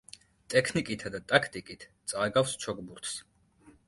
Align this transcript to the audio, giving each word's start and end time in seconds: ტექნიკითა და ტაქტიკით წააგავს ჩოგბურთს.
ტექნიკითა 0.51 1.11
და 1.15 1.19
ტაქტიკით 1.31 1.85
წააგავს 2.13 2.55
ჩოგბურთს. 2.65 3.15